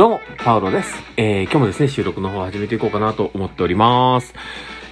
[0.00, 0.94] どうも、パウロです。
[1.18, 4.32] えー、今日もですね、収録の方を始めていこうかなと思っております。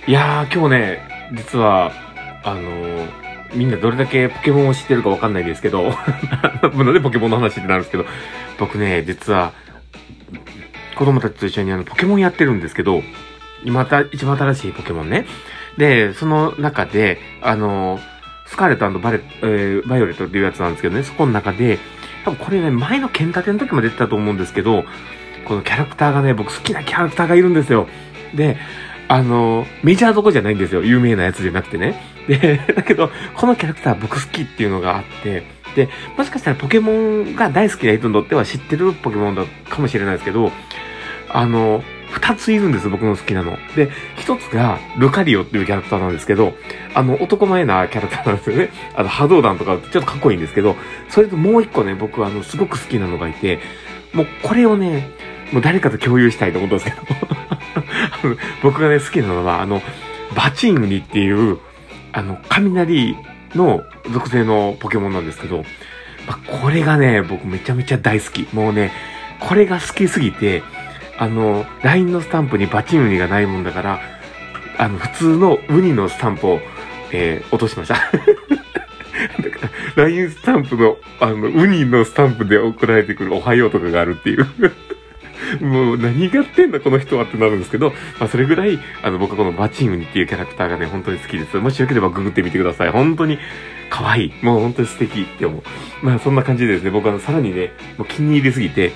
[0.06, 1.92] いやー、今日ね、実は、
[2.44, 3.08] あのー
[3.54, 5.84] みんなどれだけポケモンを知ってるかわかんないですけど、
[6.62, 8.04] なんでポケモンの話ってなるんですけど、
[8.58, 9.52] 僕ね、実は、
[10.94, 13.02] 子供たちと一緒にあの、ポケモンやってるんですけど、
[13.64, 15.24] 今た、一番新しいポケモンね。
[15.78, 17.98] で、その中で、あの、
[18.44, 21.78] スカーレットバレ、えー、バイオレットっていうやつなんですけどね、そこの中で、
[22.28, 24.84] 多分これね、前の剣立ての時も出てたと思うんですけど、
[25.46, 27.88] このキャラクターがね、僕好きなキャラクターがいるんですよ。
[28.34, 28.58] で、
[29.08, 30.82] あの、メジャーどこじゃないんですよ。
[30.82, 31.98] 有名なやつじゃなくてね。
[32.28, 40.52] で、 だけど、このキャラクター僕好きっていうのがあって、で、もしかしたらポケモンが大好きな人にとっては知ってるポケモンだかもしれないですけど、
[41.30, 43.58] あの、二ついるんです、僕の好きなの。
[43.76, 46.54] で、一つが、ルカリオっていうキャラクターなんですけど、
[46.94, 48.70] あの、男前なキャラクターなんですよね。
[48.94, 50.76] あの、波動弾とか、ちょっとかっこいいんですけど、
[51.08, 53.60] それともう一個ね、僕はあの、すごく好きなのがいて、
[54.12, 55.10] もうこれをね、
[55.52, 57.14] もう誰かと共有したいと思ったんですけ
[58.26, 59.82] ど、 僕がね、好きなのは、あの、
[60.34, 61.58] バチンウニっていう、
[62.12, 63.16] あの、雷
[63.54, 65.64] の属性のポケモンなんですけど、
[66.26, 68.46] まあ、これがね、僕めちゃめちゃ大好き。
[68.52, 68.92] もうね、
[69.40, 70.62] これが好きすぎて、
[71.18, 74.00] あの、LINE のスタンプにバチンウニがないもんだから、
[74.78, 76.60] あの、普通のウニのスタンプを、
[77.12, 77.94] えー落としました。
[77.94, 84.46] だから、LINE スタンプの、あの、ウニのスタンプで送られてくるおはようとかがあるっていう。
[85.60, 91.56] もう何がってんだこの人はってなるんですけど、まあそれぐらい、あの僕はこのバチンウニっていうキャラクターがね、本当に好きです。
[91.56, 92.90] もしよければググってみてください。
[92.90, 93.38] 本当に
[93.90, 94.32] 可愛い。
[94.42, 95.62] もう本当に素敵って思う。
[96.02, 98.92] まあそんな感じでですね、僕はさらにね、もう気に入りすぎて、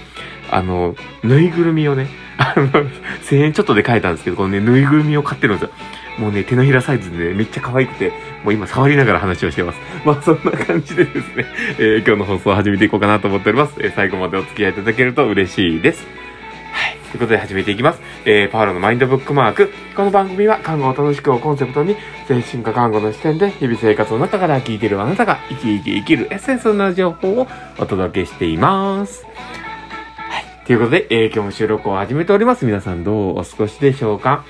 [0.52, 5.74] あの、ぬいぐるみをね、 あの、1000円ちょっとで買えたんですけど、このね、ぬいぐるみを買ってるんですよ。
[6.18, 8.12] もうね、手のひらサイズでね、めっちゃ可愛くて、
[8.44, 9.80] もう今触りながら話をしてます。
[10.04, 11.46] まあそんな感じでですね、
[11.78, 13.76] えー今日の放送を始めていこうかなと思っております。
[13.80, 16.06] えー最後までお付き合いいただけると嬉しいです。
[16.72, 16.96] はい。
[17.12, 18.00] ということで始めていきます。
[18.26, 19.72] えー、パウロのマインドブックマーク。
[19.96, 21.96] この番組は看護を楽しくをコンセプトに、
[22.28, 27.48] 精神科看護の視点で日々生活の中から聞いているあなたが生き生き生きるエッセンスな情報を
[27.78, 29.26] お届けしています。
[30.64, 32.64] ということで、えー今日も収録を始めております。
[32.64, 34.44] 皆さんどうお過ごしでしょうか？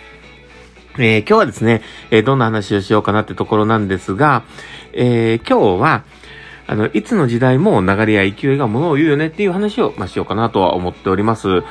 [0.99, 1.81] えー今日はですね、
[2.11, 4.45] えーどんな話をしようかなってところなんですが、
[4.93, 6.05] えー今日は、
[6.67, 11.63] あの、いつの時代も流れや勢いがものを言うよねっていう話を、まあ、しようかなとは思っております。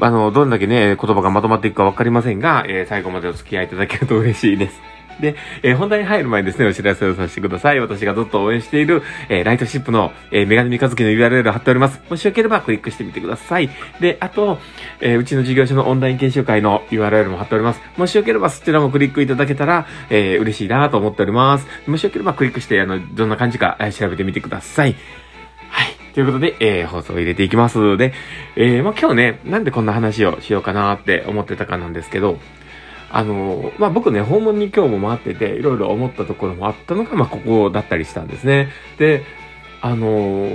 [0.00, 4.93] あの、どんだけね、言葉がまとまっていくかわかりませんが、えー最後までお付き合いいただけると嬉しいです。
[5.20, 7.80] で、えー本題に入る前にですね、お知らせをさせてください。
[7.80, 12.00] 私がずっと応援している、えーライトシップの、えーメガネ三日月の URL を貼っております。
[12.08, 13.70] もしよければクリックしてみてください。
[14.00, 14.58] で、あと、
[15.00, 17.80] えーうちの事業所のオンライン研修会の URL も貼っております。
[17.96, 21.66] もしよければそちらもクリックいただけたら、えー嬉しいなと思っております。
[21.86, 24.94] もしよければクリックして、あの、どんな感じか、えー調べてみてください。
[25.70, 25.94] はい。
[26.14, 27.96] ということで、えー放送を入れていきます。
[27.96, 28.12] で、
[28.56, 32.38] えーまあ、今日ね、なんでこんな話をしようかなって思ってたかなんですけど、
[33.16, 38.70] あのまあ、僕ね、訪問に今日も回ってて、いろいろ思ったところもあったのが、まあ、ここだったりしたんですね。
[38.98, 39.22] で、
[39.80, 40.48] あの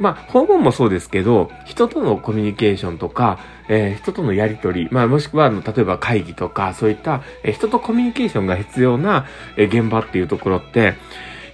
[0.00, 10.94] まあ、訪問もそうですけど、人とのコミュニケーションとか、えー人とのやりとり、まあ、もしくは、あの、例えば会議とか、そういった、えー人とコミュニケーションが必要な、えー現場っていうところって、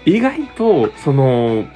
[0.06, 1.66] 意外と、その、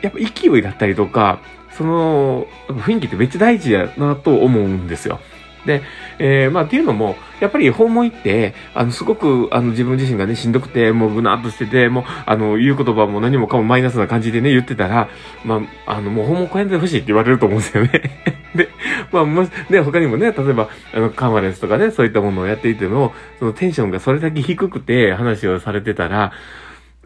[0.00, 1.40] やっぱ勢いだったりとか、
[1.72, 5.18] その、雰囲気ってめっちゃ大事だなと思うんですよ。
[5.66, 5.82] で、
[6.18, 15.08] えーまあっていうのも、やっぱり訪問行って、あの、すごく、あの、自分自身がね、しんどくて、もうぐなっとしてて、もう、あの、言う言葉も何もかもマイナスな感じでね、言ってたら、
[15.44, 17.90] まあ、あの、もう訪問超えんでほしいって言われると思うんですよね。
[18.56, 18.68] で、
[19.12, 26.32] まあ、もし、ね、他にもね、例えば、あの、カンファレンスとかね、そういったものをやっていても、そのテンションがそれだけ低くて話をされてたら、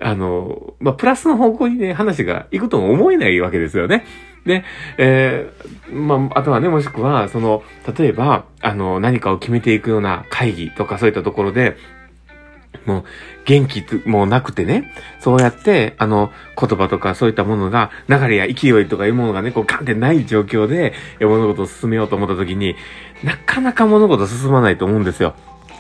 [0.01, 4.05] あの、まあ、プラスの方向にね、話が行くとも思えないわけですよね。
[4.47, 4.65] で、
[4.99, 7.63] えーまあ、あとはね、もしくは、その、
[7.97, 11.77] 例えば、あの、何かを決めていくような会議とかそういったところで、
[12.87, 13.05] もう、
[13.45, 22.77] 元気もうなくてね、そうやって、あの、言葉とかそういったものが、流れや勢いとかいうものがね、こう、ガンってない状況で、物事を進めようと思った時に、
[23.25, 25.35] なかなか物事進まないと思うんですよ。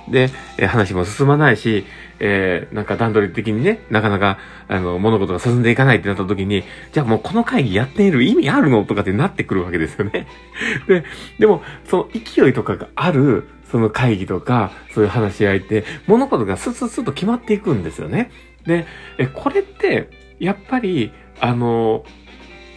[0.08, 1.84] で、え話も進まないし、
[2.18, 4.38] えーなんか段取り的にね、なかなか、
[4.68, 10.26] あの、物事が進んでいかないってなった時に、じゃあもうこの会議やっている意味あるのとかってなってくるわけですよね。
[10.86, 11.04] で、
[11.38, 18.30] でも、その勢いとかがある、その会議とか、そういう話し合いって、物事がスッスッスッと決まっていくんですよね。
[18.66, 18.86] で、
[19.18, 22.04] え、これって、やっぱり、あの、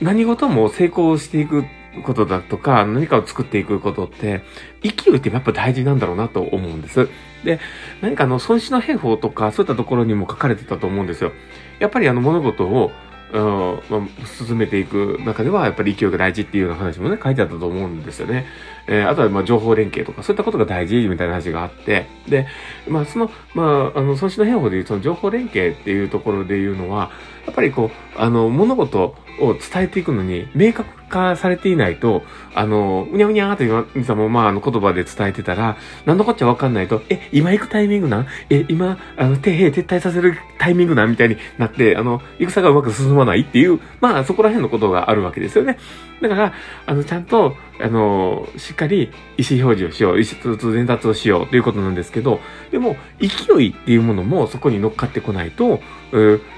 [0.02, 1.64] 何事も成功していく
[2.02, 4.42] ことだとか、何かを作っていくことって、
[4.82, 7.08] 勢いってやっぱ大事なんだろうなと思うんです。
[7.44, 7.60] で、
[8.02, 11.32] 何かあの、孫子の兵法とか、そういったところにも書かれてたと思うんですよ。
[11.80, 12.92] やっぱりあの、物事を、
[13.32, 18.46] うん、まあ、進めていく中では、やっぱり勢いが大事っていうような話もね、書いてあったと思うんですよね。
[18.88, 22.48] えー、あとは、まあ、情報連携とか、そういったことが大事みたいな話があって、で、
[22.88, 27.10] まあ、その、まあ、あの、損失の変法でいう、その情報連携っていうところで言うのは、
[27.48, 32.24] やっぱりこう、あの、物事を伝えていくのに、明確化されていないと、
[32.56, 33.66] あの、うにゃうにゃーって
[33.96, 38.28] 皆さんもまあ、あの言葉で伝えてたら、なんのこっちゃわかんないと、え、今行くタイミングなん？
[38.50, 41.10] え、今、あの、手、兵撤退させるタイミングなん？
[41.10, 45.78] みたいになって、あの、戦がうまく進まないっていう、まあ、そこら辺のことがあるわけですよね。
[46.22, 46.54] だから、
[46.86, 52.40] あの、ちゃんと、あの、しっかり意思表示をしよう、意思伝達をしようということなんですけど、
[52.72, 53.28] でも、勢
[53.64, 55.82] いっていうものもそこに乗っかってこないと、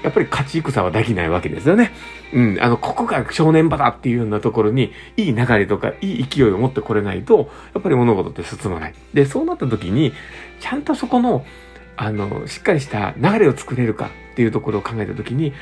[0.02, 1.90] やっぱり勝ち戦はできないわけですよね。
[2.32, 8.94] うん、あの、ここが正念場だっていうようなところに、いい流れとか、いい勢いを持ってこれないと、やっぱり物事って進まない。
[9.14, 10.12] で、そうなった時に、
[10.60, 11.44] ちゃんとそこの、
[11.96, 15.54] あの、しっかりした流れを作れるかっていうところを考えたときに、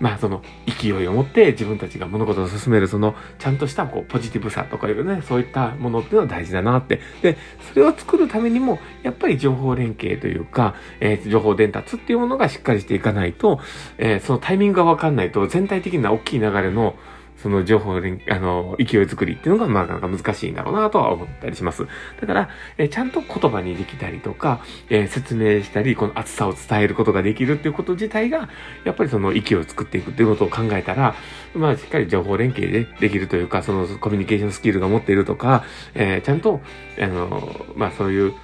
[0.00, 0.42] まあその
[0.80, 7.00] 勢いを持って自分たちが物事を進めるそのちゃんとしたこうポジティブさとかいうね、そういったものっていうのは大事だなって。
[7.20, 13.60] で、それを作るためにも、やっぱり情報連携というか、えー、情報伝達っていうものがしっかりしていかないと、
[13.98, 16.94] えー、そのタイミングがわかんないと全体的な大きい流れの
[17.36, 21.86] その情報連、あの、勢い作りっていうのが、まあ、なかなか難しいんだろうなとは思ったりします。
[22.20, 22.48] だから、
[22.78, 28.48] えちゃんと言葉にできたりとか、え、説明したり、この厚さを伝えることができるっていうこと自体が、
[28.84, 31.14] やっぱりその勢いを作っていくっていうことを考えたら、
[31.54, 35.64] まあ、しっかり情報連携でできるというか、そのコミュニケーションスキルが持っているとか、
[35.94, 36.60] え、ちゃんと、
[37.00, 38.34] あの、まあ、そういう、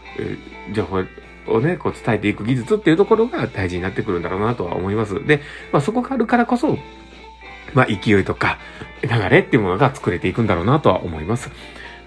[0.72, 1.04] 情報
[1.46, 5.24] をね、こう伝えていく技術っていうところが大事になってくるんだろうなとは思います。
[5.26, 5.40] で、
[5.72, 6.78] まあそこがあるからこそ、
[7.74, 8.58] まあ、勢いとか、
[9.02, 11.50] 流れっていうものが作れていくんだろうなとは思います。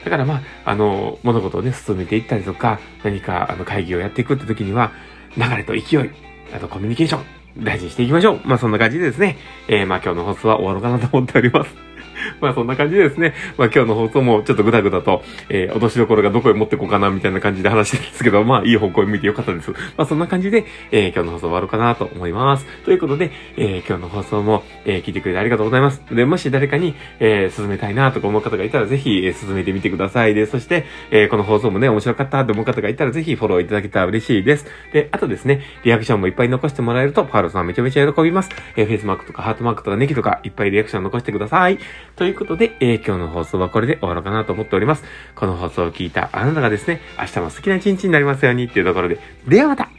[0.04, 4.92] だからまあ、あの、物事をね、進めていったりとか、何か、あの、会議をやっていくって時には、
[5.38, 6.12] 流れと勢い、
[6.54, 8.42] あとコミュニケーション、大事にしていきましょう。
[8.44, 11.93] まあ、そんな感じでですね、えー、まあ、今日の放送は終わろうかなと思っております。
[12.42, 19.72] まあそんな感じでですね、まあ今日の放送もちょっとぐだぐだと、えー、落としどころがどこへ持ってこうかなみたいな感じで話してるんですけど、まあいい方向に見てよかったです。
[19.72, 22.66] まあそんな感じで、えー、今日の放送終わろうかなと思います。
[22.86, 26.02] ということで、えー、今日の放送も、えー、聞いてくれてありがとうございます。
[26.12, 30.34] で、もし誰かに、えー、進めたいなとか思う方がいたらぜひ、えー、進めてみてください。
[30.34, 34.66] で、そして、えー、この放送もね、面白かったと思う方がいたらぜひフォローいただけたら嬉しいです。
[34.92, 38.50] で、あとですね、リアクションもいっぱい残してもらえると、パールさんめちゃめちゃ喜びます。
[38.76, 41.78] えー、フェイスマークとかハートマークとかネギとかいっぱいリアクション残してください。
[42.24, 45.04] ということで、えー、今日の放送はこれで終わろうかなと思っております。
[45.36, 49.90] この放送を聞いたあなたがですね、明日も好きな一日になりますようにっていうところで、ではまた